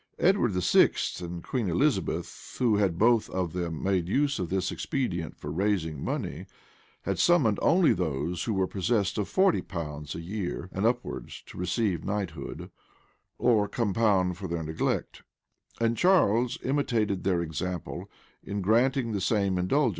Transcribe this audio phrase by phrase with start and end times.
[0.17, 5.37] Edward VI,[v] and Queen Elizabeth,[v] who had both of them made use of this expedient
[5.37, 6.47] for raising money,
[7.03, 11.55] had summoned only those who were possessed of forty pounds a year and upwards to
[11.55, 12.71] receive knighthood,
[13.37, 15.21] or compound for their neglect;
[15.79, 18.09] and Charles imitated their example,
[18.43, 19.89] in granting the same indulgence.